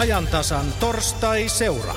[0.00, 1.94] ajantasan torstai-seura.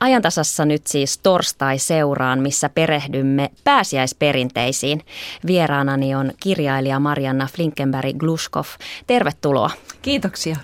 [0.00, 5.04] Ajantasassa nyt siis torstai-seuraan, missä perehdymme pääsiäisperinteisiin.
[5.46, 8.64] Vieraanani on kirjailija Marianna Flinkenberg-Gluskov.
[9.06, 9.70] Tervetuloa.
[10.02, 10.56] Kiitoksia.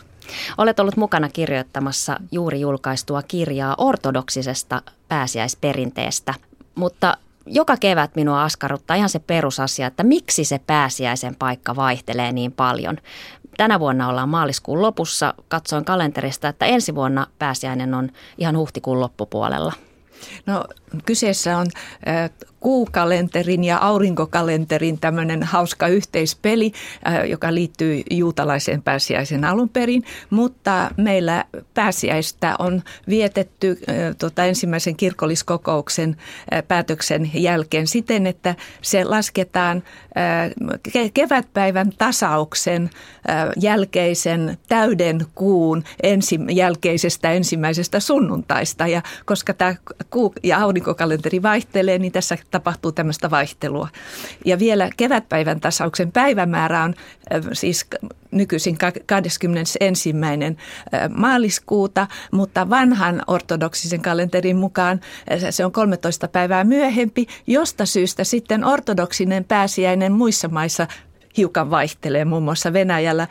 [0.59, 6.35] Olet ollut mukana kirjoittamassa juuri julkaistua kirjaa ortodoksisesta pääsiäisperinteestä,
[6.75, 12.52] mutta joka kevät minua askarruttaa ihan se perusasia, että miksi se pääsiäisen paikka vaihtelee niin
[12.52, 12.96] paljon.
[13.57, 15.35] Tänä vuonna ollaan maaliskuun lopussa.
[15.49, 18.08] Katsoin kalenterista, että ensi vuonna pääsiäinen on
[18.39, 19.72] ihan huhtikuun loppupuolella.
[20.46, 20.64] No
[21.07, 21.66] kyseessä on
[22.61, 26.73] kuukalenterin ja aurinkokalenterin tämmöinen hauska yhteispeli,
[27.29, 33.81] joka liittyy juutalaiseen pääsiäisen alun perin, mutta meillä pääsiäistä on vietetty
[34.19, 36.17] tuota, ensimmäisen kirkolliskokouksen
[36.69, 39.83] päätöksen jälkeen siten, että se lasketaan
[41.14, 42.91] kevätpäivän tasauksen
[43.61, 48.86] jälkeisen täyden kuun ensi, jälkeisestä ensimmäisestä sunnuntaista.
[48.86, 49.74] Ja koska tämä
[50.11, 53.88] kuu- ja aurinkokalenteri vaihtelee, niin tässä tapahtuu tämmöistä vaihtelua.
[54.44, 56.94] Ja vielä kevätpäivän tasauksen päivämäärä on
[57.52, 57.86] siis
[58.30, 60.14] nykyisin 21.
[61.14, 65.00] maaliskuuta, mutta vanhan ortodoksisen kalenterin mukaan
[65.50, 70.86] se on 13 päivää myöhempi, josta syystä sitten ortodoksinen pääsiäinen muissa maissa
[71.36, 72.24] hiukan vaihtelee.
[72.24, 73.28] Muun muassa Venäjällä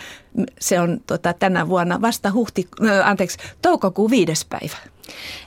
[0.60, 2.68] se on tota, tänä vuonna vasta huhti,
[3.04, 4.99] anteeksi, toukokuun viides päivä.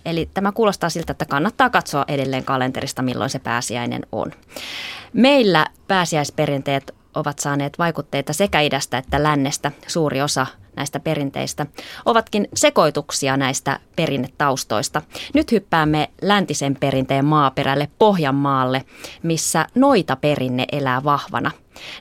[0.05, 4.32] Eli tämä kuulostaa siltä, että kannattaa katsoa edelleen kalenterista, milloin se pääsiäinen on.
[5.12, 9.72] Meillä pääsiäisperinteet ovat saaneet vaikutteita sekä idästä että lännestä.
[9.86, 10.46] Suuri osa
[10.77, 11.66] näistä perinteistä
[12.05, 15.02] ovatkin sekoituksia näistä perinnetaustoista.
[15.34, 18.84] Nyt hyppäämme läntisen perinteen maaperälle Pohjanmaalle,
[19.22, 21.50] missä noita perinne elää vahvana.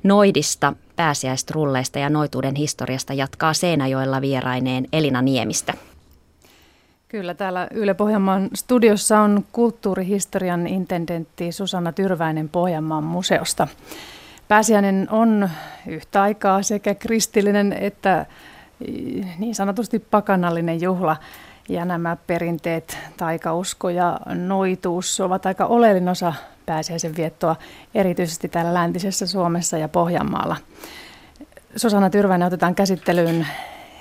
[0.04, 5.74] Noidista, pääsiäistrulleista ja noituuden historiasta jatkaa Seinäjoella vieraineen Elina Niemistä.
[7.12, 13.68] Kyllä, täällä Yle Pohjanmaan studiossa on kulttuurihistorian intendentti Susanna Tyrväinen Pohjanmaan museosta.
[14.48, 15.50] Pääsiäinen on
[15.88, 18.26] yhtä aikaa sekä kristillinen että
[19.38, 21.18] niin sanotusti pakanallinen juhla.
[21.70, 26.34] Ja nämä perinteet, taikausko ja noituus ovat aika oleellinen osa
[26.66, 27.56] pääsiäisen viettoa,
[27.96, 30.58] erityisesti täällä läntisessä Suomessa ja Pohjanmaalla.
[31.76, 33.48] Susanna Tyrväinen otetaan käsittelyyn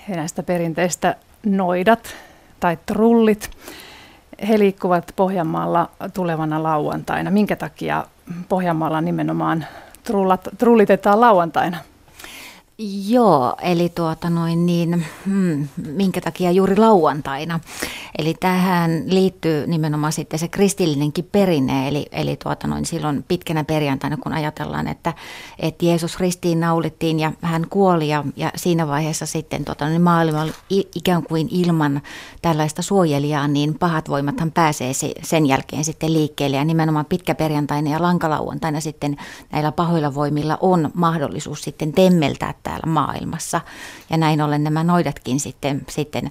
[0.09, 1.16] näistä perinteistä
[1.47, 2.15] noidat
[2.60, 3.50] tai trullit.
[4.48, 7.31] He liikkuvat Pohjanmaalla tulevana lauantaina.
[7.31, 8.04] Minkä takia
[8.48, 9.65] Pohjanmaalla nimenomaan
[10.04, 11.76] trullat, trullitetaan lauantaina?
[13.08, 17.60] Joo, eli tuota noin niin, hmm, minkä takia juuri lauantaina.
[18.18, 24.16] Eli tähän liittyy nimenomaan sitten se kristillinenkin perinne, eli, eli tuota noin silloin pitkänä perjantaina,
[24.16, 25.14] kun ajatellaan, että,
[25.58, 30.42] että Jeesus ristiin naulittiin ja hän kuoli ja, ja siinä vaiheessa sitten tuota noin maailma
[30.42, 30.52] oli
[30.94, 32.02] ikään kuin ilman
[32.42, 34.92] tällaista suojelijaa, niin pahat voimathan pääsee
[35.22, 39.16] sen jälkeen sitten liikkeelle ja nimenomaan pitkäperjantaina ja lankalauantaina sitten
[39.52, 43.60] näillä pahoilla voimilla on mahdollisuus sitten temmeltää täällä maailmassa.
[44.10, 46.31] Ja näin ollen nämä noidatkin sitten, sitten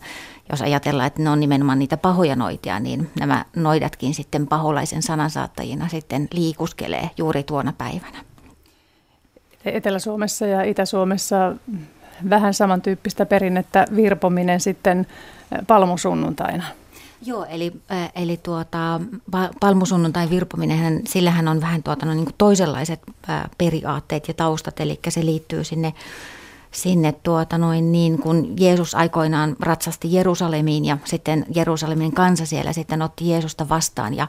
[0.50, 5.88] jos ajatellaan, että ne on nimenomaan niitä pahoja noitia, niin nämä noidatkin sitten paholaisen sanansaattajina
[5.88, 8.24] sitten liikuskelee juuri tuona päivänä.
[9.66, 11.56] Etelä-Suomessa ja Itä-Suomessa
[12.30, 15.08] vähän samantyyppistä perinnettä virpominen sitten
[15.68, 16.64] palmusunnuntaina.
[17.26, 19.02] Joo, eli, äh, eli tuota,
[19.60, 25.26] palmusunnuntai virpominen, sillähän on vähän tuota, no, niin toisenlaiset äh, periaatteet ja taustat, eli se
[25.26, 25.94] liittyy sinne
[26.72, 33.02] sinne tuota noin niin, kun Jeesus aikoinaan ratsasti Jerusalemiin ja sitten Jerusalemin kansa siellä sitten
[33.02, 34.28] otti Jeesusta vastaan ja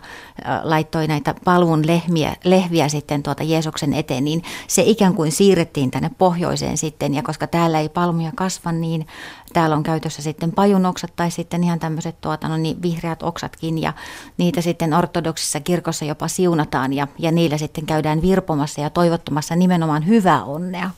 [0.63, 6.11] laittoi näitä palvun lehmiä, lehviä sitten tuota Jeesuksen eteen, niin se ikään kuin siirrettiin tänne
[6.19, 9.07] pohjoiseen sitten ja koska täällä ei palmuja kasva, niin
[9.53, 13.93] täällä on käytössä sitten pajunoksat tai sitten ihan tämmöiset tuota, no niin, vihreät oksatkin ja
[14.39, 20.07] niitä sitten ortodoksissa kirkossa jopa siunataan ja, ja niillä sitten käydään virpomassa ja toivottamassa nimenomaan
[20.07, 20.91] hyvää onnea.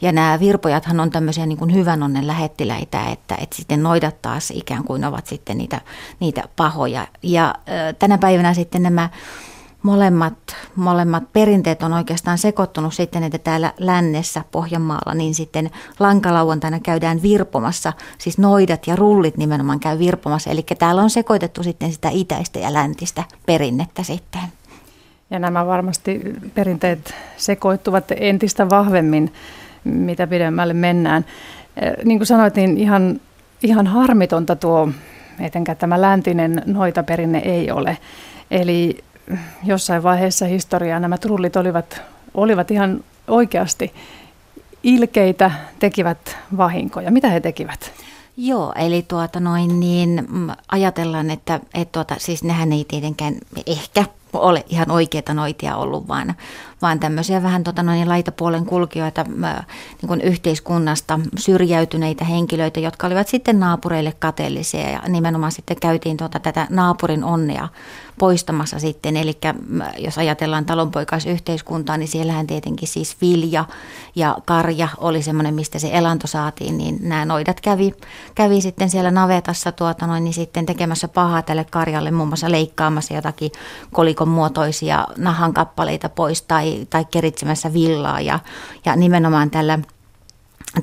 [0.00, 4.50] Ja nämä virpojathan on tämmöisiä niin kuin hyvän onnen lähettiläitä, että, että sitten noidat taas
[4.50, 5.80] ikään kuin ovat sitten niitä,
[6.20, 7.06] niitä pahoja.
[7.22, 7.54] Ja
[7.98, 9.08] tänä päivänä sitten nämä
[9.82, 17.22] molemmat, molemmat perinteet on oikeastaan sekoittunut sitten, että täällä lännessä Pohjanmaalla niin sitten lankalauantaina käydään
[17.22, 22.58] virpomassa, siis noidat ja rullit nimenomaan käy virpomassa, eli täällä on sekoitettu sitten sitä itäistä
[22.58, 24.42] ja läntistä perinnettä sitten.
[25.30, 26.20] Ja nämä varmasti
[26.54, 29.32] perinteet sekoittuvat entistä vahvemmin
[29.84, 31.24] mitä pidemmälle mennään.
[32.04, 33.20] Niin kuin sanoit, niin ihan,
[33.62, 34.88] ihan harmitonta tuo,
[35.40, 37.98] etenkään tämä läntinen noitaperinne ei ole.
[38.50, 38.98] Eli
[39.64, 42.02] jossain vaiheessa historiaa nämä trullit olivat,
[42.34, 43.92] olivat ihan oikeasti
[44.82, 47.10] ilkeitä tekivät vahinkoja.
[47.10, 47.92] Mitä he tekivät?
[48.36, 53.34] Joo, eli tuota noin niin mm, ajatellaan, että, että tuota, siis nehän ei tietenkään
[53.66, 56.34] ehkä ole ihan oikeita noitia ollut, vaan,
[56.82, 63.60] vaan tämmöisiä vähän tota noin, laitapuolen kulkijoita niin kuin yhteiskunnasta, syrjäytyneitä henkilöitä, jotka olivat sitten
[63.60, 67.68] naapureille kateellisia ja nimenomaan sitten käytiin tuota, tätä naapurin onnea
[68.18, 69.16] poistamassa sitten.
[69.16, 69.38] Eli
[69.98, 73.64] jos ajatellaan talonpoikaisyhteiskuntaa, niin siellähän tietenkin siis vilja
[74.16, 77.94] ja karja oli semmoinen, mistä se elanto saatiin, niin nämä noidat kävi,
[78.34, 83.14] kävi sitten siellä navetassa tuota noin, niin sitten tekemässä pahaa tälle karjalle, muun muassa leikkaamassa
[83.14, 83.50] jotakin
[83.92, 88.38] kolikon muotoisia nahan kappaleita pois tai, tai keritsemässä villaa ja,
[88.84, 89.78] ja nimenomaan tällä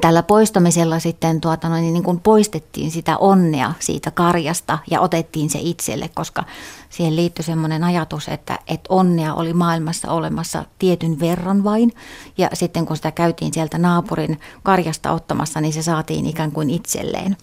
[0.01, 5.59] tällä poistamisella sitten tuota, noin, niin kuin poistettiin sitä onnea siitä karjasta ja otettiin se
[5.61, 6.43] itselle, koska
[6.89, 11.93] siihen liittyi semmoinen ajatus, että, että onnea oli maailmassa olemassa tietyn verran vain.
[12.37, 17.37] Ja sitten kun sitä käytiin sieltä naapurin karjasta ottamassa, niin se saatiin ikään kuin itselleen.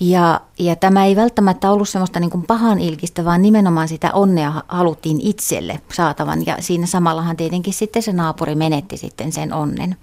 [0.00, 4.62] Ja, ja tämä ei välttämättä ollut semmoista niin kuin pahan ilkistä, vaan nimenomaan sitä onnea
[4.68, 6.46] haluttiin itselle saatavan.
[6.46, 9.96] Ja siinä samallahan tietenkin sitten se naapuri menetti sitten sen onnen.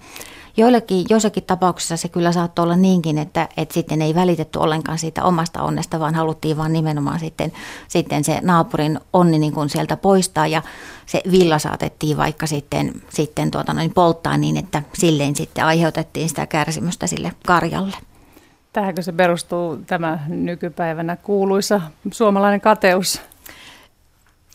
[0.56, 5.24] Joillekin, joissakin tapauksissa se kyllä saattoi olla niinkin, että, että sitten ei välitetty ollenkaan siitä
[5.24, 7.52] omasta onnesta, vaan haluttiin vaan nimenomaan sitten,
[7.88, 10.62] sitten se naapurin onni niin kuin sieltä poistaa ja
[11.06, 16.46] se villa saatettiin vaikka sitten, sitten tuota noin polttaa niin, että silleen sitten aiheutettiin sitä
[16.46, 17.96] kärsimystä sille karjalle.
[18.74, 21.80] Tähänkö se perustuu tämä nykypäivänä kuuluisa
[22.12, 23.20] suomalainen kateus?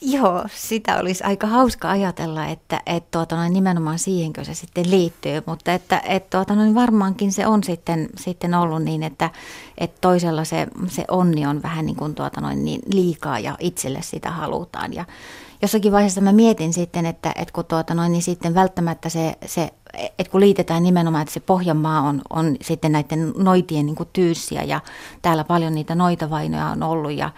[0.02, 5.42] Joo, sitä olisi aika hauska ajatella, että et, tuota, noin, nimenomaan siihenkö se sitten liittyy,
[5.46, 9.30] mutta että et, tuota, noin, varmaankin se on sitten, sitten ollut niin, että
[9.78, 14.02] et toisella se, se onni on vähän niin kuin, tuota, noin, niin liikaa ja itselle
[14.02, 14.94] sitä halutaan.
[14.94, 15.06] Ja
[15.62, 19.70] jossakin vaiheessa mä mietin sitten, että et kun, tuota, noin, niin sitten välttämättä se, se
[19.94, 24.82] että kun liitetään nimenomaan, että se Pohjanmaa on, on sitten näiden noitien niin tyyssiä ja
[25.22, 27.30] täällä paljon niitä noitavainoja on ollut ja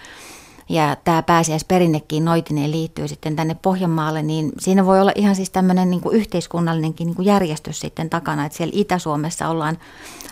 [0.71, 5.89] ja tämä pääsiäisperinnekin noitineen liittyy sitten tänne Pohjanmaalle, niin siinä voi olla ihan siis tämmöinen
[5.89, 9.77] niin kuin yhteiskunnallinenkin niin kuin järjestys sitten takana, että siellä Itä-Suomessa ollaan,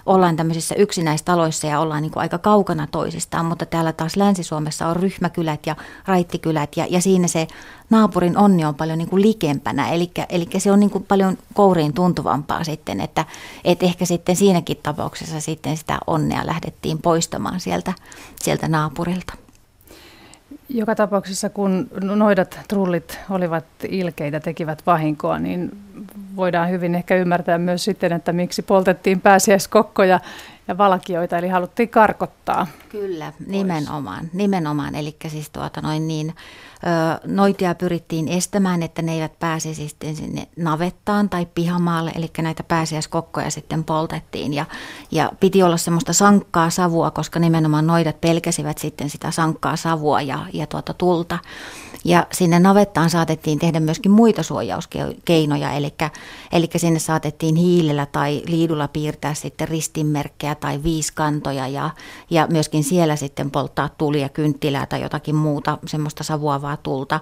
[0.05, 4.95] ollaan tämmöisissä yksinäistaloissa ja ollaan niin kuin aika kaukana toisistaan, mutta täällä taas Länsi-Suomessa on
[4.95, 5.75] ryhmäkylät ja
[6.05, 7.47] raittikylät ja, ja siinä se
[7.89, 11.93] naapurin onni on paljon niin kuin likempänä, eli, eli se on niin kuin paljon kouriin
[11.93, 13.25] tuntuvampaa sitten, että,
[13.63, 17.93] että ehkä sitten siinäkin tapauksessa sitten sitä onnea lähdettiin poistamaan sieltä,
[18.41, 19.48] sieltä naapurilta.
[20.69, 25.71] Joka tapauksessa, kun noidat trullit olivat ilkeitä, tekivät vahinkoa, niin
[26.35, 30.19] voidaan hyvin ehkä ymmärtää myös sitten, että miksi poltettiin pääsiäiskokkoja
[30.67, 32.67] ja valkioita, eli haluttiin karkottaa.
[32.89, 34.29] Kyllä, nimenomaan.
[34.33, 34.95] nimenomaan.
[34.95, 36.33] Eli siis tuota noin niin,
[37.25, 43.51] noitia pyrittiin estämään, että ne eivät pääse sitten sinne navettaan tai pihamaalle, eli näitä pääsiäiskokkoja
[43.51, 44.53] sitten poltettiin.
[44.53, 44.65] Ja,
[45.11, 50.45] ja piti olla semmoista sankkaa savua, koska nimenomaan noidat pelkäsivät sitten sitä sankkaa savua ja,
[50.53, 51.39] ja tuota tulta.
[52.05, 55.93] Ja sinne navettaan saatettiin tehdä myöskin muita suojauskeinoja, eli,
[56.51, 61.89] eli sinne saatettiin hiilellä tai liidulla piirtää sitten ristinmerkkejä tai viiskantoja ja,
[62.29, 66.23] ja myöskin siellä sitten polttaa tulia, kynttilää tai jotakin muuta semmoista
[66.69, 67.19] savuavaa tulta.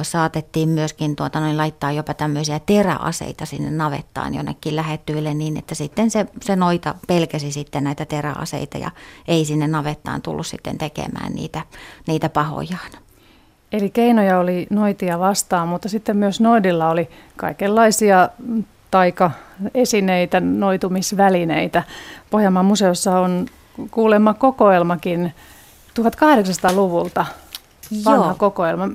[0.00, 5.74] Ö, saatettiin myöskin tuota, noin, laittaa jopa tämmöisiä teräaseita sinne navettaan jonnekin lähettyville niin, että
[5.74, 8.90] sitten se, se noita pelkäsi sitten näitä teräaseita ja
[9.28, 11.62] ei sinne navettaan tullut sitten tekemään niitä,
[12.06, 12.90] niitä pahojaan.
[13.72, 18.28] Eli keinoja oli noitia vastaan, mutta sitten myös noidilla oli kaikenlaisia
[18.90, 21.82] taikaesineitä, noitumisvälineitä.
[22.30, 23.46] Pohjanmaan museossa on
[23.90, 25.32] kuulemma kokoelmakin
[26.00, 27.26] 1800-luvulta
[28.04, 28.34] vanha Joo.
[28.38, 28.88] kokoelma.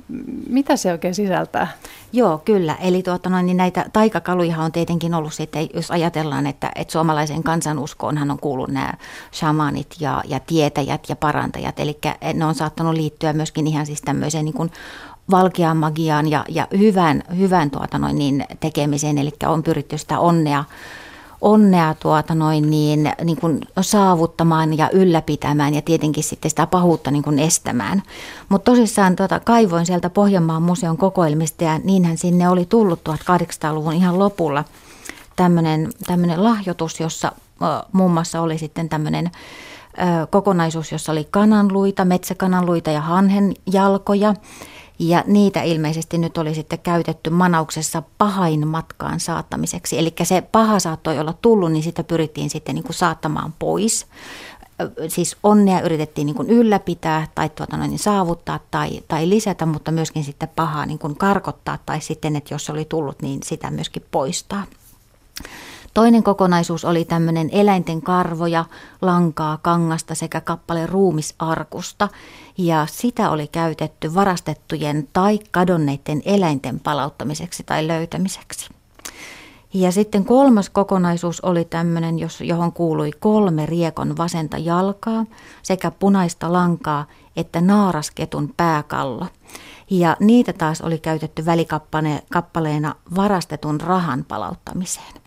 [0.48, 1.68] Mitä se oikein sisältää?
[2.12, 2.74] Joo, kyllä.
[2.74, 7.42] Eli tuota, noin, niin näitä taikakaluja on tietenkin ollut sitten, jos ajatellaan, että, että suomalaisen
[7.42, 8.94] kansanuskoonhan on kuullut nämä
[9.32, 11.80] shamanit ja, ja tietäjät ja parantajat.
[11.80, 11.98] Eli
[12.34, 14.70] ne on saattanut liittyä myöskin ihan siis tämmöiseen niin kuin
[15.30, 19.18] valkeaan magiaan ja, ja hyvän, hyvän tuota noin, niin tekemiseen.
[19.18, 20.64] Eli on pyritty sitä onnea
[21.40, 27.22] onnea tuota noin niin, niin kuin saavuttamaan ja ylläpitämään ja tietenkin sitten sitä pahuutta niin
[27.22, 28.02] kuin estämään.
[28.48, 34.18] Mutta tosissaan tuota, kaivoin sieltä Pohjanmaan museon kokoelmista ja niinhän sinne oli tullut 1800-luvun ihan
[34.18, 34.64] lopulla
[35.36, 37.32] tämmöinen lahjoitus, jossa
[37.92, 39.30] muun muassa oli sitten tämmöinen
[40.30, 44.34] kokonaisuus, jossa oli kananluita, metsäkananluita ja hanhen jalkoja
[44.98, 49.98] ja niitä ilmeisesti nyt oli sitten käytetty manauksessa pahain matkaan saattamiseksi.
[49.98, 54.06] Eli se paha saattoi olla tullut, niin sitä pyrittiin sitten niin kuin saattamaan pois.
[55.08, 59.90] Siis onnea yritettiin niin kuin ylläpitää tai tuota noin, niin saavuttaa tai, tai lisätä, mutta
[59.90, 64.04] myöskin sitten pahaa niin kuin karkottaa tai sitten, että jos oli tullut, niin sitä myöskin
[64.10, 64.64] poistaa.
[65.96, 68.64] Toinen kokonaisuus oli tämmöinen eläinten karvoja,
[69.02, 72.08] lankaa, kangasta sekä kappale ruumisarkusta.
[72.58, 78.70] Ja sitä oli käytetty varastettujen tai kadonneiden eläinten palauttamiseksi tai löytämiseksi.
[79.74, 85.24] Ja sitten kolmas kokonaisuus oli tämmöinen, johon kuului kolme riekon vasenta jalkaa
[85.62, 89.26] sekä punaista lankaa että naarasketun pääkallo.
[89.90, 95.25] Ja niitä taas oli käytetty välikappaleena varastetun rahan palauttamiseen.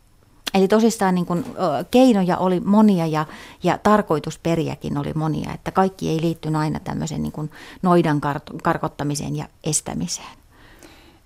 [0.59, 1.45] Eli tosissaan niin kuin,
[1.91, 3.25] keinoja oli monia ja,
[3.63, 7.51] ja tarkoitusperiäkin oli monia, että kaikki ei liittynyt aina tämmöiseen niin kuin
[7.81, 8.21] noidan
[8.63, 10.37] karkottamiseen ja estämiseen.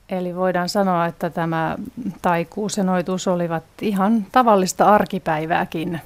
[0.10, 1.78] Eli voidaan sanoa, että tämä
[2.22, 6.02] taikuusenoitus olivat ihan tavallista arkipäivääkin.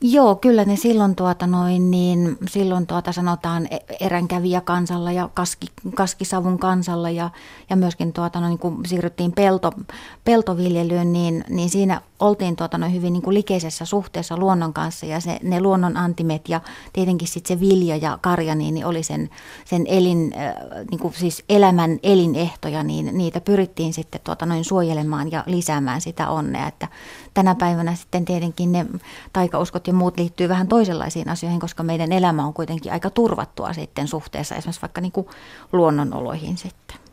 [0.00, 5.66] Joo, kyllä ne silloin, tuota noin, niin, silloin tuota sanotaan e-, eränkävijä kansalla ja kaski,
[5.94, 7.30] kaskisavun kansalla ja,
[7.70, 9.72] ja myöskin tuota noin, kun siirryttiin pelto,
[10.24, 15.20] peltoviljelyyn, niin, niin siinä oltiin tuota noin, hyvin niin kuin likeisessä suhteessa luonnon kanssa ja
[15.20, 16.60] se, ne luonnon antimet ja
[16.92, 19.30] tietenkin sitten se vilja ja karja niin, niin oli sen,
[19.64, 20.54] sen elin, äh,
[20.90, 26.28] niin kuin siis elämän elinehtoja, niin niitä pyrittiin sitten tuota noin suojelemaan ja lisäämään sitä
[26.28, 26.88] onnea, että
[27.34, 28.86] tänä päivänä sitten tietenkin ne
[29.32, 34.08] taikauskot ja muut liittyy vähän toisenlaisiin asioihin, koska meidän elämä on kuitenkin aika turvattua sitten
[34.08, 35.26] suhteessa esimerkiksi vaikka niin kuin
[35.72, 37.07] luonnonoloihin sitten.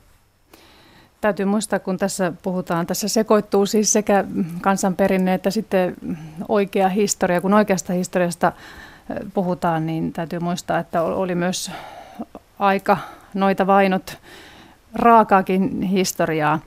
[1.25, 4.23] Täytyy muistaa, kun tässä puhutaan, tässä sekoittuu siis sekä
[4.61, 5.95] kansanperinne että sitten
[6.47, 7.41] oikea historia.
[7.41, 8.51] Kun oikeasta historiasta
[9.33, 11.71] puhutaan, niin täytyy muistaa, että oli myös
[12.59, 12.97] aika
[13.33, 14.17] noita vainot
[14.93, 16.59] raakaakin historiaa.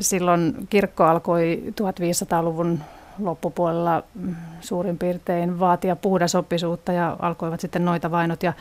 [0.00, 2.80] Silloin kirkko alkoi 1500-luvun
[3.18, 8.42] loppupuolella mm, suurin piirtein vaatia puhdasoppisuutta ja alkoivat sitten noita vainot.
[8.42, 8.52] Ja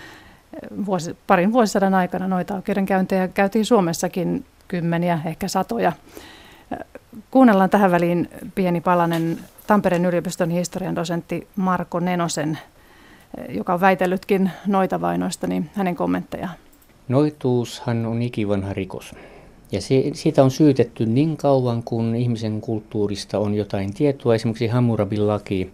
[0.85, 5.91] vuosi, parin vuosisadan aikana noita oikeudenkäyntejä käytiin Suomessakin kymmeniä, ehkä satoja.
[7.31, 12.57] Kuunnellaan tähän väliin pieni palanen Tampereen yliopiston historian dosentti Marko Nenosen,
[13.49, 16.53] joka on väitellytkin noita vainoista, niin hänen kommenttejaan.
[17.07, 19.15] Noituushan on ikivanha rikos.
[19.71, 24.35] Ja se, siitä on syytetty niin kauan, kun ihmisen kulttuurista on jotain tietoa.
[24.35, 25.71] Esimerkiksi Hammurabin laki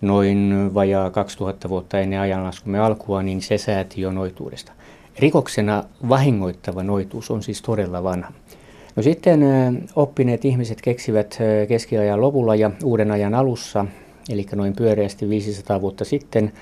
[0.00, 4.72] noin vajaa 2000 vuotta ennen ajanlaskumme alkua, niin se sääti jo noituudesta.
[5.20, 8.32] Rikoksena vahingoittava noituus on siis todella vanha.
[8.96, 9.40] No sitten
[9.96, 13.86] oppineet ihmiset keksivät keskiajan lopulla ja uuden ajan alussa,
[14.30, 16.52] eli noin pyöreästi 500 vuotta sitten,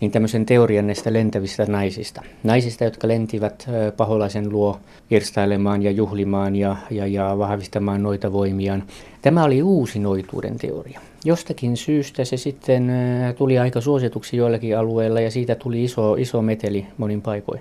[0.00, 2.22] niin tämmöisen teorian näistä lentävistä naisista.
[2.42, 4.80] Naisista, jotka lentivät paholaisen luo
[5.10, 8.82] irstailemaan ja juhlimaan ja, ja, ja vahvistamaan noita voimiaan.
[9.22, 11.00] Tämä oli uusi noituuden teoria.
[11.24, 12.92] Jostakin syystä se sitten
[13.38, 17.60] tuli aika suosituksi joillakin alueilla ja siitä tuli iso, iso meteli monin paikoin.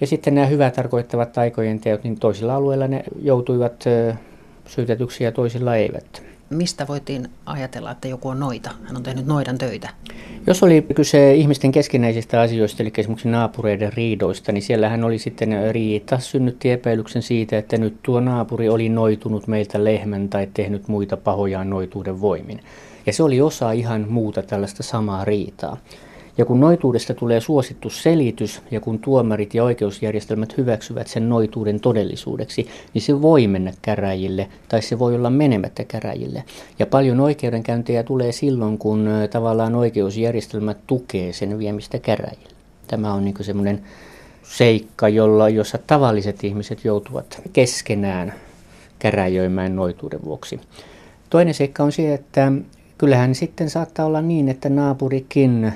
[0.00, 3.84] Ja sitten nämä hyvää tarkoittavat taikojen teot, niin toisilla alueilla ne joutuivat
[4.66, 8.70] syytetyksi ja toisilla eivät mistä voitiin ajatella, että joku on noita?
[8.84, 9.88] Hän on tehnyt noidan töitä.
[10.46, 16.18] Jos oli kyse ihmisten keskinäisistä asioista, eli esimerkiksi naapureiden riidoista, niin siellähän oli sitten riita,
[16.18, 21.70] synnytti epäilyksen siitä, että nyt tuo naapuri oli noitunut meiltä lehmän tai tehnyt muita pahojaan
[21.70, 22.60] noituuden voimin.
[23.06, 25.76] Ja se oli osa ihan muuta tällaista samaa riitaa.
[26.38, 32.66] Ja kun noituudesta tulee suosittu selitys ja kun tuomarit ja oikeusjärjestelmät hyväksyvät sen noituuden todellisuudeksi,
[32.94, 36.44] niin se voi mennä käräjille tai se voi olla menemättä käräjille.
[36.78, 42.50] Ja paljon oikeudenkäyntejä tulee silloin, kun tavallaan oikeusjärjestelmä tukee sen viemistä käräjille.
[42.86, 43.82] Tämä on niin semmoinen
[44.42, 48.32] seikka, jolla, jossa tavalliset ihmiset joutuvat keskenään
[48.98, 50.60] käräjöimään noituuden vuoksi.
[51.30, 52.52] Toinen seikka on se, että
[52.98, 55.72] kyllähän sitten saattaa olla niin, että naapurikin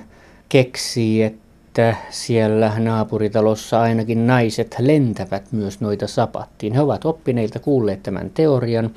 [0.55, 6.73] keksii, että siellä naapuritalossa ainakin naiset lentävät myös noita sapattiin.
[6.73, 8.91] He ovat oppineilta kuulleet tämän teorian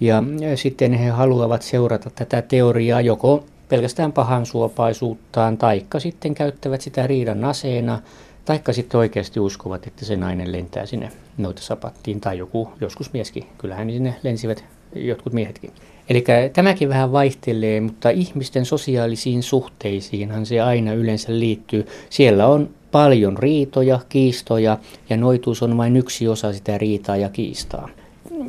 [0.00, 0.22] ja
[0.54, 7.44] sitten he haluavat seurata tätä teoriaa joko pelkästään pahan suopaisuuttaan, taikka sitten käyttävät sitä riidan
[7.44, 8.02] aseena,
[8.44, 13.46] taikka sitten oikeasti uskovat, että se nainen lentää sinne noita sapattiin, tai joku, joskus mieskin.
[13.58, 14.64] Kyllähän sinne lensivät
[14.94, 15.72] jotkut miehetkin.
[16.08, 21.86] Eli tämäkin vähän vaihtelee, mutta ihmisten sosiaalisiin suhteisiinhan se aina yleensä liittyy.
[22.10, 24.78] Siellä on paljon riitoja, kiistoja
[25.10, 27.88] ja noituus on vain yksi osa sitä riitaa ja kiistaa.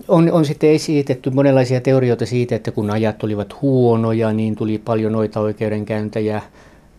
[0.08, 5.12] On, on sitten esitetty monenlaisia teorioita siitä, että kun ajat olivat huonoja, niin tuli paljon
[5.12, 6.42] noita oikeudenkäyntejä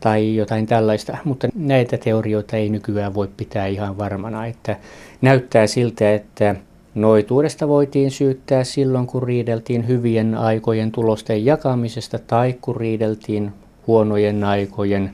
[0.00, 4.76] tai jotain tällaista, mutta näitä teorioita ei nykyään voi pitää ihan varmana, että
[5.20, 6.54] näyttää siltä, että
[6.98, 13.52] Noituudesta voitiin syyttää silloin, kun riideltiin hyvien aikojen tulosten jakamisesta tai kun riideltiin
[13.86, 15.10] huonojen aikojen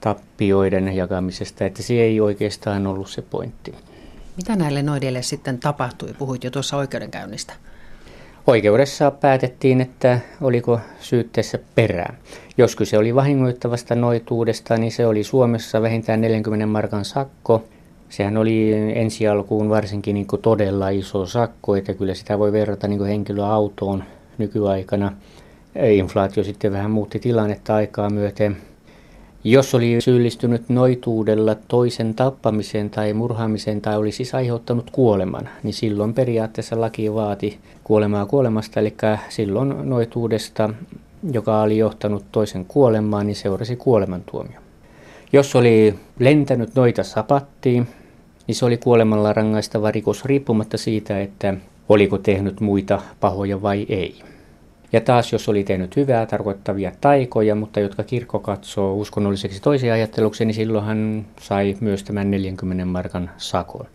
[0.00, 3.74] tappioiden jakamisesta, että se ei oikeastaan ollut se pointti.
[4.36, 6.14] Mitä näille noideille sitten tapahtui?
[6.18, 7.52] Puhuit jo tuossa oikeudenkäynnistä.
[8.46, 12.16] Oikeudessa päätettiin, että oliko syytteessä perää.
[12.58, 17.64] Jos kyse oli vahingoittavasta noituudesta, niin se oli Suomessa vähintään 40 markan sakko.
[18.08, 22.88] Sehän oli ensi alkuun varsinkin niin kuin todella iso sakko, että kyllä sitä voi verrata
[22.88, 24.04] niin kuin henkilöautoon
[24.38, 25.12] nykyaikana.
[25.90, 28.56] Inflaatio sitten vähän muutti tilannetta aikaa myöten.
[29.44, 36.14] Jos oli syyllistynyt noituudella toisen tappamiseen tai murhaamiseen tai oli siis aiheuttanut kuoleman, niin silloin
[36.14, 38.94] periaatteessa laki vaati kuolemaa kuolemasta, eli
[39.28, 40.70] silloin noituudesta,
[41.32, 44.60] joka oli johtanut toisen kuolemaan, niin seurasi kuolemantuomio.
[45.32, 47.88] Jos oli lentänyt noita sapattiin,
[48.48, 51.54] niin se oli kuolemalla rangaistava rikos riippumatta siitä, että
[51.88, 54.22] oliko tehnyt muita pahoja vai ei.
[54.92, 60.44] Ja taas, jos oli tehnyt hyvää tarkoittavia taikoja, mutta jotka kirkko katsoo uskonnolliseksi toisen ajatteluksi,
[60.44, 63.86] niin silloin hän sai myös tämän 40 markan sakon.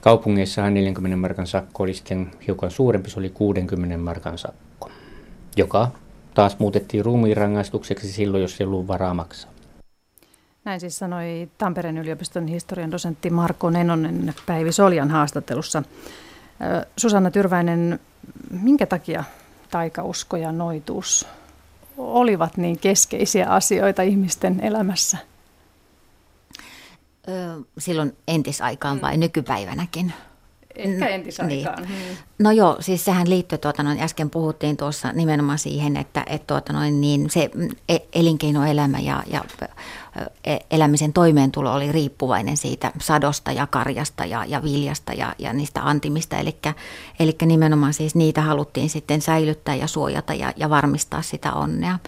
[0.00, 4.90] Kaupungeissahan 40 markan sakko oli sitten hiukan suurempi, se oli 60 markan sakko,
[5.56, 5.88] joka
[6.34, 9.50] taas muutettiin ruumiinrangaistukseksi silloin, jos ei ollut varaa maksaa.
[10.70, 15.82] Näin siis sanoi Tampereen yliopiston historian dosentti Marko Nenonen Päivi Soljan haastattelussa.
[16.96, 18.00] Susanna Tyrväinen,
[18.50, 19.24] minkä takia
[19.70, 21.26] taikausko ja noituus
[21.98, 25.18] olivat niin keskeisiä asioita ihmisten elämässä?
[27.78, 29.20] Silloin entisaikaan vai mm.
[29.20, 30.12] nykypäivänäkin?
[30.76, 31.82] Ehkä entisaikaan.
[31.82, 31.88] Niin.
[31.88, 32.16] Hmm.
[32.38, 36.72] No joo, siis sehän liittyy, tuota, noin, äsken puhuttiin tuossa nimenomaan siihen, että et, tuota,
[36.72, 37.50] noin, niin se
[37.88, 39.44] e, elinkeinoelämä ja, ja
[40.44, 45.80] e, elämisen toimeentulo oli riippuvainen siitä sadosta ja karjasta ja, ja viljasta ja, ja niistä
[45.82, 46.36] antimista.
[47.18, 51.98] Eli nimenomaan siis niitä haluttiin sitten säilyttää ja suojata ja, ja varmistaa sitä onnea.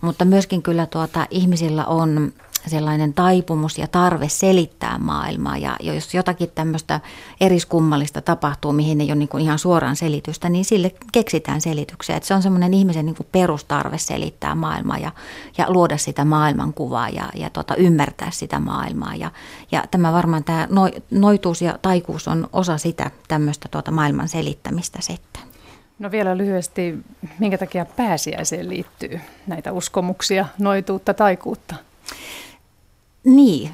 [0.00, 2.32] Mutta myöskin kyllä tuota, ihmisillä on
[2.66, 5.58] sellainen taipumus ja tarve selittää maailmaa.
[5.58, 7.00] Ja jos jotakin tämmöistä
[7.40, 12.16] eriskummallista tapahtuu, mihin ei ole niin kuin ihan suoraan selitystä, niin sille keksitään selityksiä.
[12.16, 15.12] Että se on semmoinen ihmisen niin kuin perustarve selittää maailmaa ja,
[15.58, 19.14] ja luoda sitä maailmankuvaa ja, ja tota, ymmärtää sitä maailmaa.
[19.14, 19.30] Ja,
[19.72, 20.68] ja tämä varmaan tämä
[21.10, 25.42] noituus ja taikuus on osa sitä tämmöistä tuota maailman selittämistä sitten.
[25.98, 26.98] No vielä lyhyesti,
[27.38, 31.74] minkä takia pääsiäiseen liittyy näitä uskomuksia, noituutta, taikuutta?
[33.24, 33.70] Niin,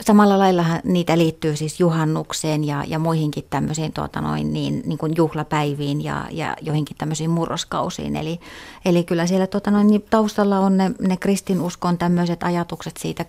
[0.00, 5.12] samalla lailla niitä liittyy siis juhannukseen ja, ja muihinkin tämmöisiin tuota noin, niin, niin kuin
[5.16, 8.16] juhlapäiviin ja, ja joihinkin tämmöisiin murroskausiin.
[8.16, 8.40] Eli,
[8.84, 13.24] eli kyllä siellä tuota noin, niin taustalla on ne, ne kristinuskon tämmöiset ajatukset siitä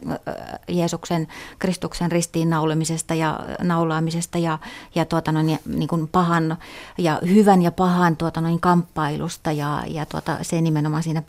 [0.67, 1.27] Jeesuksen,
[1.59, 4.59] Kristuksen ristiin naulemisesta ja naulaamisesta ja,
[4.95, 6.57] ja tuota noin, niin kuin pahan
[6.97, 11.23] ja hyvän ja pahan tuota noin, kamppailusta ja, ja tuota, se nimenomaan siinä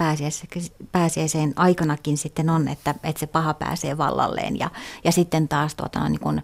[0.93, 4.71] pääsiäiseen aikanakin sitten on, että, että se paha pääsee vallalleen ja,
[5.05, 6.43] ja sitten taas tuota, no, niin kun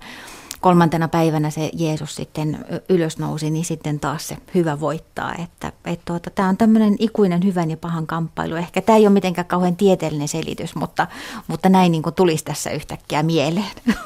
[0.60, 5.34] kolmantena päivänä se Jeesus sitten ylösnousi, niin sitten taas se hyvä voittaa.
[5.44, 8.54] Että, et tuota, tämä on tämmöinen ikuinen hyvän ja pahan kamppailu.
[8.54, 11.06] Ehkä tämä ei ole mitenkään kauhean tieteellinen selitys, mutta,
[11.48, 13.70] mutta näin niin tulisi tässä yhtäkkiä mieleen.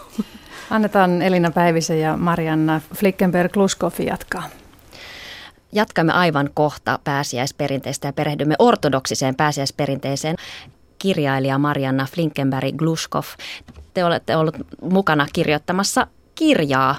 [0.70, 4.42] Annetaan Elina Päivisen ja Marianna Flickenberg-Kluskoff jatkaa.
[5.72, 10.36] Jatkamme aivan kohta pääsiäisperinteistä ja perehdymme ortodoksiseen pääsiäisperinteeseen
[11.04, 13.24] kirjailija Marianna Flinkenberg Gluskov.
[13.94, 16.96] Te olette ollut mukana kirjoittamassa kirjaa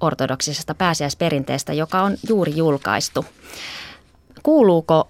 [0.00, 3.24] ortodoksisesta pääsiäisperinteestä, joka on juuri julkaistu.
[4.42, 5.08] Kuuluuko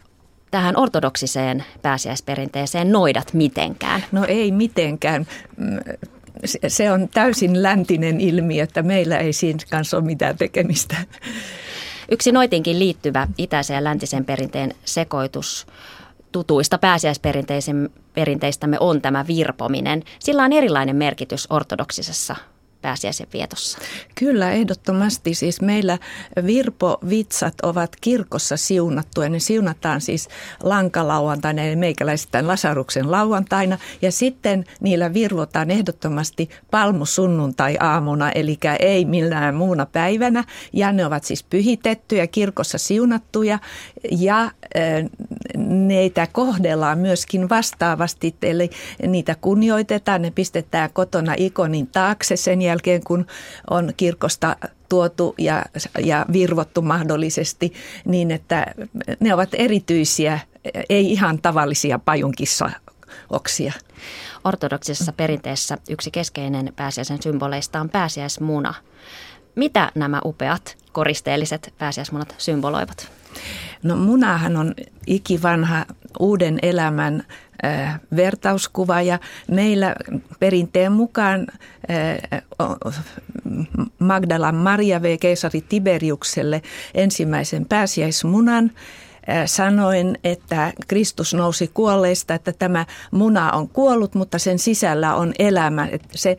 [0.51, 4.05] tähän ortodoksiseen pääsiäisperinteeseen noidat mitenkään?
[4.13, 5.27] No ei mitenkään.
[6.69, 10.97] Se on täysin läntinen ilmiö, että meillä ei siinä kanssa ole mitään tekemistä.
[12.11, 15.67] Yksi noitinkin liittyvä itäisen ja läntisen perinteen sekoitus
[16.35, 20.03] tutuista pääsiäisperinteistä on tämä virpominen.
[20.19, 22.37] Sillä on erilainen merkitys ortodoksisessa
[22.85, 23.79] pääsiäisen vietossa?
[24.15, 25.35] Kyllä, ehdottomasti.
[25.35, 25.99] Siis meillä
[26.47, 29.29] virpovitsat ovat kirkossa siunattuja.
[29.29, 30.29] Ne siunataan siis
[30.63, 33.79] lankalauantaina, eli meikäläisittäin Lasaruksen lauantaina.
[34.03, 40.45] Ja sitten niillä virvotaan ehdottomasti palmusunnuntai-aamuna, eli ei millään muuna päivänä.
[40.73, 43.59] Ja ne ovat siis pyhitettyjä, kirkossa siunattuja.
[44.11, 44.51] Ja
[45.67, 48.71] neitä kohdellaan myöskin vastaavasti, eli
[49.07, 52.74] niitä kunnioitetaan, ne pistetään kotona ikonin taakse sen jälkeen,
[53.07, 53.27] kun
[53.71, 54.57] on kirkosta
[54.89, 55.65] tuotu ja,
[56.05, 57.73] ja virvottu mahdollisesti
[58.05, 58.67] niin, että
[59.21, 60.39] ne ovat erityisiä,
[60.89, 62.71] ei ihan tavallisia pajunkissa
[63.31, 63.73] oksia.
[64.45, 68.75] Ortodoksisessa perinteessä yksi keskeinen pääsiäisen symboleista on pääsiäismuna.
[69.55, 73.09] Mitä nämä upeat koristeelliset pääsiäismunat symboloivat?
[73.83, 74.75] No munahan on
[75.07, 75.87] ikivanha
[76.19, 77.25] uuden elämän
[78.17, 79.19] vertauskuva ja
[79.51, 79.95] meillä
[80.39, 81.47] perinteen mukaan
[83.99, 86.63] Magdalan Maria vei keisari Tiberiukselle
[86.95, 88.71] ensimmäisen pääsiäismunan
[89.47, 95.89] sanoin, että Kristus nousi kuolleista, että tämä muna on kuollut, mutta sen sisällä on elämä.
[96.11, 96.37] Se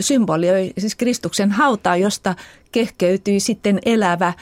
[0.00, 2.34] symbolioi siis Kristuksen hautaa, josta
[2.72, 4.32] kehkeytyi sitten elävä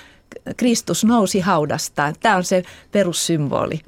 [0.57, 2.14] Kristus nousi haudastaan.
[2.21, 3.81] Tämä on se perussymboli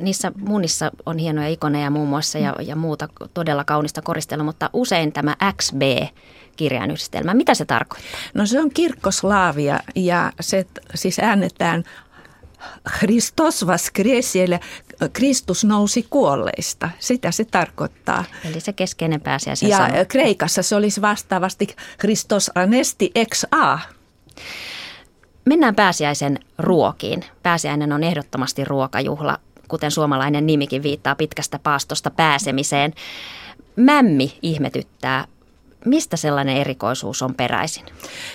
[0.00, 5.12] niissä munissa on hienoja ikoneja muun muassa ja, ja muuta todella kaunista koristelua, mutta usein
[5.12, 5.82] tämä XB
[6.56, 8.10] kirjainyhdistelmä, mitä se tarkoittaa?
[8.34, 11.84] No se on kirkkoslaavia ja se siis äännetään
[12.98, 14.58] Christos vaskres, eli
[15.12, 16.90] Kristus nousi kuolleista.
[16.98, 18.24] Sitä se tarkoittaa.
[18.44, 20.04] Eli se keskeinen pääsiäisen Ja sana.
[20.04, 21.66] Kreikassa se olisi vastaavasti
[22.00, 23.78] Christos anesti ex a.
[25.44, 27.24] Mennään pääsiäisen ruokiin.
[27.42, 32.94] Pääsiäinen on ehdottomasti ruokajuhla, kuten suomalainen nimikin viittaa pitkästä paastosta pääsemiseen.
[33.76, 35.24] Mämmi ihmetyttää
[35.86, 37.84] Mistä sellainen erikoisuus on peräisin?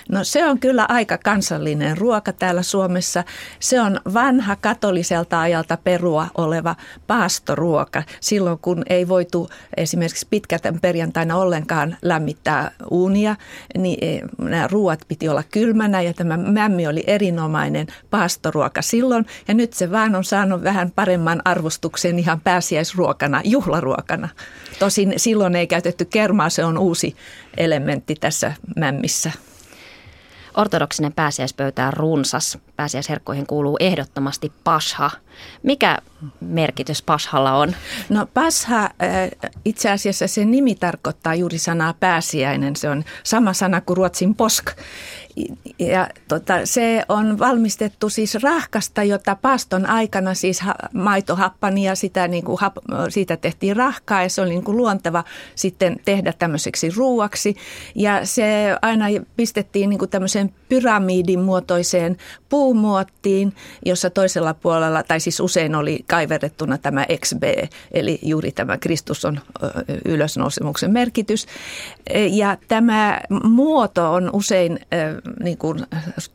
[0.10, 3.24] No se on kyllä aika kansallinen ruoka täällä Suomessa.
[3.60, 6.76] Se on vanha katoliselta ajalta perua oleva
[7.08, 8.04] paastoruoka.
[8.20, 13.36] Silloin kun ei voitu esimerkiksi pitkältä perjantaina ollenkaan lämmittää uunia,
[13.78, 19.26] niin eh, nämä ruoat piti olla kylmänä ja tämä mämmi oli erinomainen paastoruoka silloin.
[19.48, 24.30] Ja nyt se vaan on saanut vähän paremman arvostuksen ihan pääsiäisruokana, juhlaruokana.
[24.80, 27.16] Tosin silloin ei käytetty kermaa, se on uusi
[27.58, 29.32] elementti tässä mämmissä.
[30.58, 32.58] Ortodoksinen pääsiäispöytä on runsas.
[32.76, 35.12] Pääsiäisherkkoihin kuuluu ehdottomasti pasha.
[35.64, 35.98] Mikä
[36.40, 37.76] merkitys pashalla on?
[38.10, 38.90] No pasha, äh,
[39.66, 42.76] itse asiassa sen nimi tarkoittaa juuri sanaa pääsiäinen.
[42.76, 44.66] Se on sama sana kuin ruotsin posk.
[45.80, 50.62] Ja tota, se on valmistettu siis rahkasta, jota paston aikana siis
[50.94, 52.78] maito happani ja sitä, niin kuin, hap,
[53.10, 55.24] siitä tehtiin rahkaa ja se oli niin kuin luonteva
[55.56, 57.56] sitten tehdä tämmöiseksi ruuaksi.
[57.96, 62.18] Ja se aina pistettiin niin kuin tämmöiseen pyramidin muotoiseen
[62.50, 63.54] puumuottiin,
[63.86, 67.44] jossa toisella puolella, tai siis usein oli kaiverrettuna tämä XB,
[67.92, 69.40] eli juuri tämä Kristus on
[70.06, 71.46] ylösnousemuksen merkitys.
[72.30, 74.80] Ja tämä muoto on usein
[75.44, 75.86] niin kuin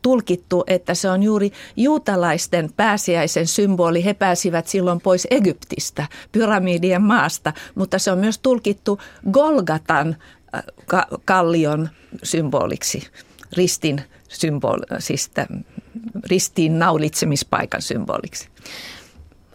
[0.01, 4.05] tulkittu, että se on juuri juutalaisten pääsiäisen symboli.
[4.05, 8.99] He pääsivät silloin pois Egyptistä, pyramidien maasta, mutta se on myös tulkittu
[9.31, 10.15] Golgatan
[11.25, 11.89] kallion
[12.23, 13.07] symboliksi,
[13.57, 15.31] ristin symboli, siis
[16.29, 18.49] ristiin naulitsemispaikan symboliksi.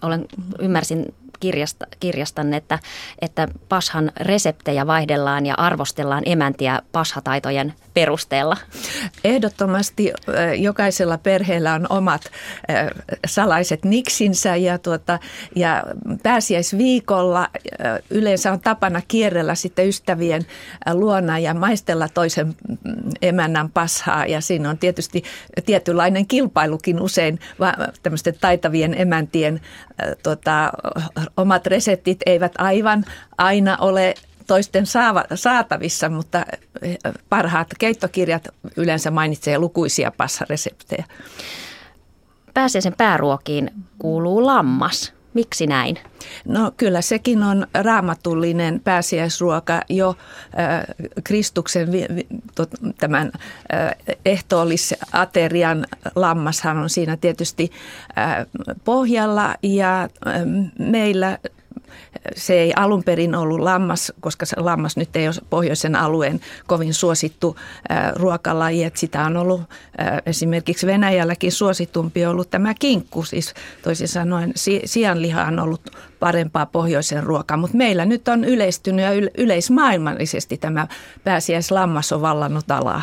[0.02, 0.26] Olen,
[0.58, 2.78] ymmärsin kirjasta, kirjastanne, että,
[3.20, 8.56] että pashan reseptejä vaihdellaan ja arvostellaan emäntiä pashataitojen perusteella?
[9.24, 10.12] Ehdottomasti
[10.58, 12.30] jokaisella perheellä on omat
[13.26, 15.18] salaiset niksinsä ja, tuota,
[15.56, 15.82] ja
[16.22, 17.48] pääsiäisviikolla
[18.10, 20.42] yleensä on tapana kierrellä sitten ystävien
[20.92, 22.76] luona ja maistella toisen mm,
[23.22, 25.24] emännän pashaa ja siinä on tietysti
[25.66, 27.38] tietynlainen kilpailukin usein
[28.02, 29.60] tämmöisten taitavien emäntien
[30.22, 30.72] tuota,
[31.36, 33.04] omat reseptit eivät aivan
[33.38, 34.14] aina ole
[34.52, 34.86] toisten
[35.34, 36.44] saatavissa, mutta
[36.82, 41.04] eh, parhaat keittokirjat yleensä mainitsee lukuisia passareseptejä.
[42.54, 45.12] Pääsiäisen pääruokiin kuuluu lammas.
[45.34, 45.98] Miksi näin?
[46.44, 50.82] No kyllä sekin on raamatullinen pääsiäisruoka jo äh,
[51.24, 51.88] Kristuksen
[52.54, 53.32] tot, tämän
[53.74, 57.70] äh, ehtoollisaterian lammashan on siinä tietysti
[58.18, 58.46] äh,
[58.84, 60.08] pohjalla ja äh,
[60.78, 61.38] meillä
[62.36, 66.94] se ei alun perin ollut lammas, koska se lammas nyt ei ole pohjoisen alueen kovin
[66.94, 67.56] suosittu
[68.14, 68.84] ruokalaji.
[68.84, 69.62] Että sitä on ollut
[70.26, 73.22] esimerkiksi Venäjälläkin suositumpi ollut tämä kinkku.
[73.22, 74.52] Siis toisin sanoen
[74.84, 80.86] sianliha on ollut parempaa pohjoisen ruokaa, mutta meillä nyt on yleistynyt ja yleismaailmallisesti tämä
[81.24, 83.02] pääsiäislammas on vallannut alaa.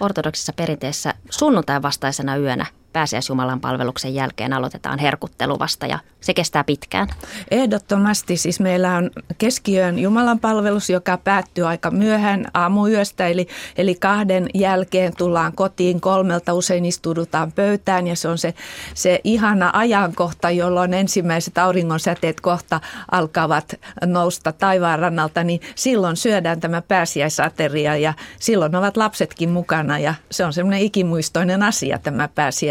[0.00, 7.08] Ortodoksissa perinteessä sunnuntain vastaisena yönä pääsiäisjumalan palveluksen jälkeen aloitetaan herkuttelu vasta ja se kestää pitkään.
[7.50, 8.36] Ehdottomasti.
[8.36, 15.16] Siis meillä on keskiyön Jumalan palvelus, joka päättyy aika myöhään aamuyöstä, eli, eli kahden jälkeen
[15.16, 18.54] tullaan kotiin kolmelta, usein istudutaan pöytään ja se on se,
[18.94, 23.74] se ihana ajankohta, jolloin ensimmäiset auringon säteet kohta alkavat
[24.06, 30.44] nousta taivaan rannalta, niin silloin syödään tämä pääsiäisateria ja silloin ovat lapsetkin mukana ja se
[30.44, 32.28] on semmoinen ikimuistoinen asia tämä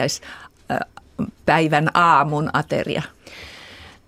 [0.09, 3.01] pääsiäispäivän aamun ateria.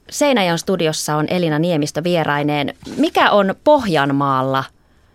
[0.10, 2.74] Seinäjön studiossa on Elina Niemistö vieraineen.
[2.98, 4.64] Mikä on Pohjanmaalla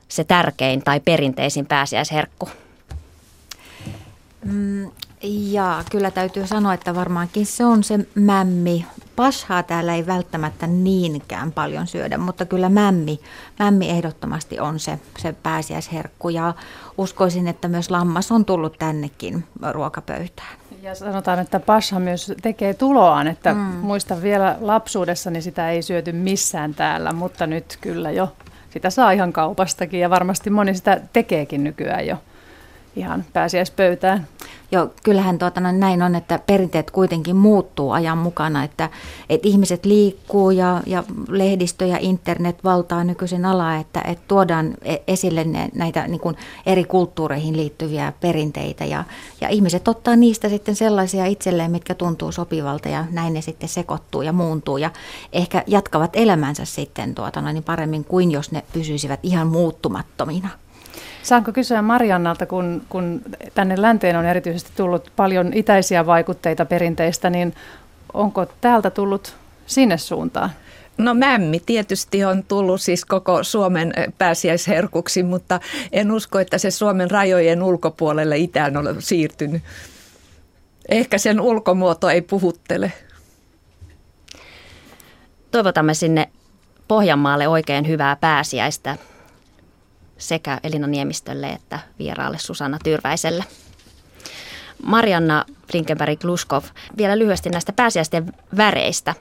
[0.09, 2.49] se tärkein tai perinteisin pääsiäisherkku?
[4.45, 4.91] Mm,
[5.23, 8.87] Ja kyllä täytyy sanoa, että varmaankin se on se mämmi.
[9.17, 13.21] Pashaa täällä ei välttämättä niinkään paljon syödä, mutta kyllä mämmi,
[13.59, 16.29] mämmi ehdottomasti on se, se pääsiäisherkku.
[16.29, 16.55] Ja
[16.99, 20.57] uskoisin, että myös lammas on tullut tännekin ruokapöytään.
[20.87, 23.61] Ja sanotaan, että pasha myös tekee tuloaan, että mm.
[23.61, 28.33] muistan vielä lapsuudessani sitä ei syöty missään täällä, mutta nyt kyllä jo
[28.71, 32.17] sitä saa ihan kaupastakin ja varmasti moni sitä tekeekin nykyään jo
[32.97, 34.27] ihan pääsiäispöytään.
[34.77, 38.91] Joo, kyllähän tuota, no, näin on, että perinteet kuitenkin muuttuu ajan mukana, että,
[39.31, 44.97] että ihmiset liikkuu ja, ja lehdistö ja internet valtaa nykyisen alaa, että, että tuodaan e,
[45.07, 46.37] esille ne, näitä niin kuin
[46.67, 49.05] eri kulttuureihin liittyviä perinteitä ja,
[49.41, 54.23] ja ihmiset ottaa niistä sitten sellaisia itselleen, mitkä tuntuu sopivalta ja näin ne sitten sekoittuu
[54.23, 54.91] ja muuntuu ja
[55.33, 60.66] ehkä jatkavat elämänsä sitten tuota, no, niin paremmin kuin jos ne pysyisivät ihan muuttumattomina.
[61.27, 63.23] Saanko kysyä Mariannalta, kun, kun
[63.55, 67.55] tänne länteen on erityisesti tullut paljon itäisiä vaikutteita perinteistä, niin
[68.13, 69.37] onko täältä tullut
[69.67, 70.51] sinne suuntaan?
[70.99, 75.61] No mämmi tietysti on tullut siis koko Suomen pääsiäisherkuksi, mutta
[75.93, 79.63] en usko, että se Suomen rajojen ulkopuolelle itään on siirtynyt.
[80.89, 82.93] Ehkä sen ulkomuoto ei puhuttele.
[85.51, 86.29] Toivotamme sinne
[86.89, 88.97] Pohjanmaalle oikein hyvää pääsiäistä
[90.19, 93.45] sekä Elina Niemistölle että vieraalle Susanna Tyrväiselle.
[94.83, 96.65] Marianna Flinkenberg-Gluskov,
[96.97, 99.15] vielä lyhyesti näistä pääsiäisten väreistä.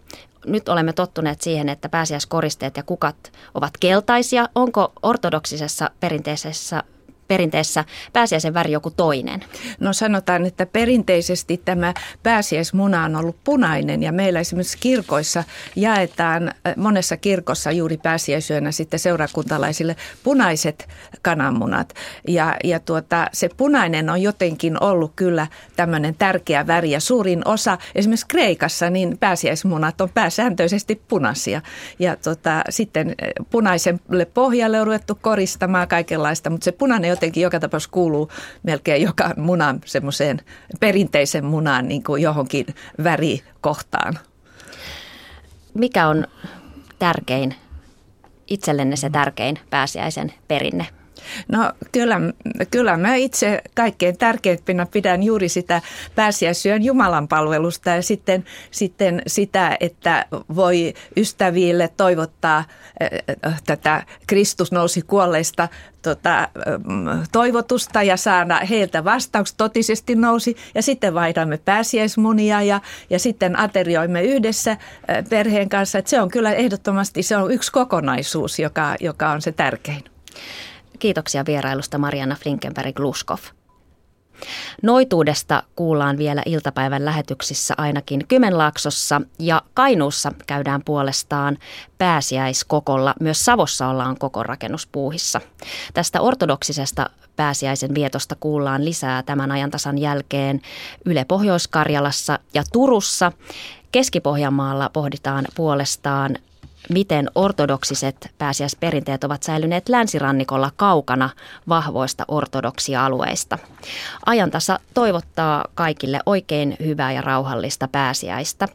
[0.46, 4.50] Nyt olemme tottuneet siihen, että pääsiäiskoristeet ja kukat ovat keltaisia.
[4.56, 6.84] Onko ortodoksisessa perinteisessä
[7.28, 9.40] perinteessä pääsiäisen väri joku toinen?
[9.80, 15.44] No sanotaan, että perinteisesti tämä pääsiäismuna on ollut punainen ja meillä esimerkiksi kirkoissa
[15.76, 20.88] jaetaan monessa kirkossa juuri pääsiäisyönä sitten seurakuntalaisille punaiset
[21.22, 21.94] kananmunat.
[22.28, 27.78] Ja, ja tuota, se punainen on jotenkin ollut kyllä tämmöinen tärkeä väri ja suurin osa
[27.96, 31.62] esimerkiksi Kreikassa niin pääsiäismunat on pääsääntöisesti punaisia.
[32.00, 33.16] Ja tuota, sitten
[33.50, 38.32] punaiselle pohjalle on ruvettu koristamaan kaikenlaista, mutta se punainen jotenkin joka tapauksessa kuuluu
[38.64, 40.42] melkein joka munan semmoiseen
[40.80, 42.66] perinteisen munaan niin kuin johonkin
[43.04, 44.20] värikohtaan.
[45.74, 46.28] Mikä on
[47.00, 47.56] tärkein,
[48.48, 50.86] itsellenne se tärkein pääsiäisen perinne?
[51.48, 52.22] No kyllä,
[52.72, 55.82] kyllä mä itse kaikkein tärkeimpänä pidän juuri sitä
[56.16, 65.02] pääsiäisyön Jumalan palvelusta ja sitten, sitten sitä, että voi ystäville toivottaa äh, tätä Kristus nousi
[65.02, 65.68] kuolleista
[66.06, 66.50] tota,
[67.32, 70.56] toivotusta ja saada heiltä vastaukset totisesti nousi.
[70.76, 74.78] Ja sitten vaihdamme pääsiäismunia ja, ja sitten aterioimme yhdessä
[75.30, 75.98] perheen kanssa.
[75.98, 80.04] Et se on kyllä ehdottomasti se on yksi kokonaisuus, joka, joka on se tärkein.
[81.06, 83.38] Kiitoksia vierailusta Mariana Flinkenberg-Luskov.
[84.84, 91.58] Noituudesta kuullaan vielä iltapäivän lähetyksissä ainakin Kymenlaaksossa ja Kainuussa käydään puolestaan
[91.98, 93.14] pääsiäiskokolla.
[93.20, 95.42] Myös Savossa ollaan koko rakennuspuuhissa.
[95.94, 100.62] Tästä ortodoksisesta pääsiäisen vietosta kuullaan lisää tämän ajantasan jälkeen
[101.06, 103.32] Yle Pohjois-Karjalassa ja Turussa.
[103.92, 106.38] Keski-Pohjanmaalla pohditaan puolestaan
[106.90, 111.30] miten ortodoksiset pääsiäisperinteet ovat säilyneet länsirannikolla kaukana
[111.70, 113.58] vahvoista ortodoksia alueista.
[114.26, 118.68] Ajantasa toivottaa kaikille oikein hyvää ja rauhallista pääsiäistä.